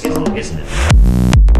[0.00, 1.59] song is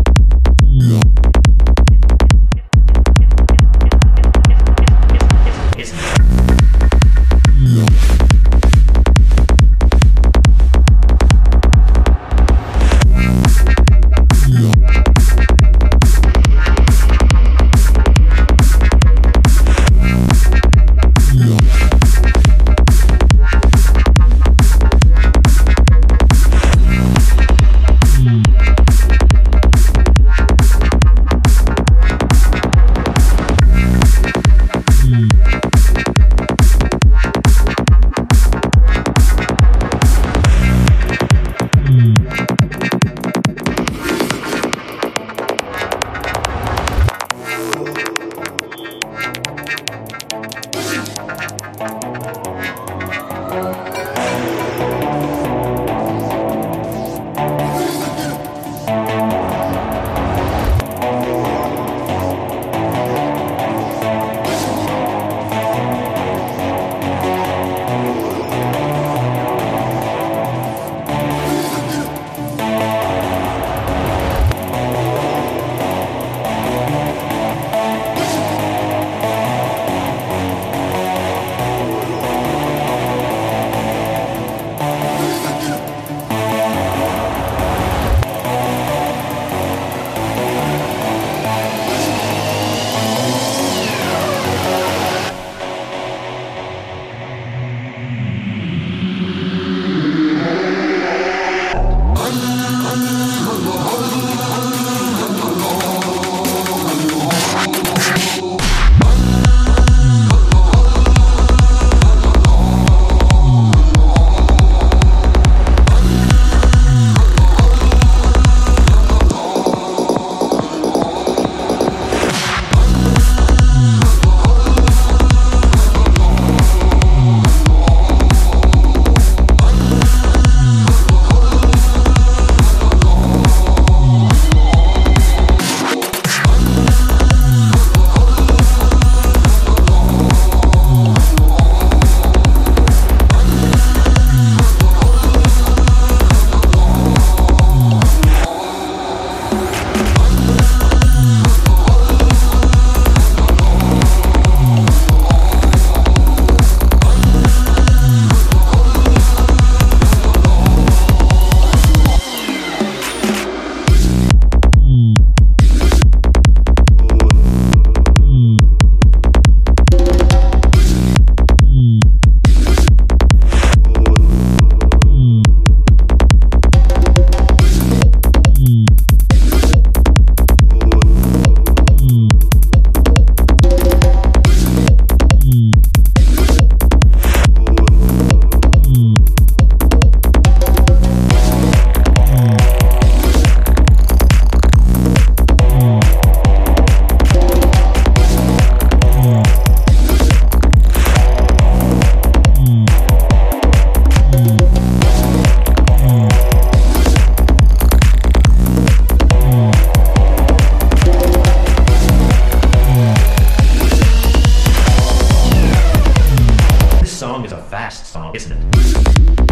[217.90, 219.49] song, isn't it?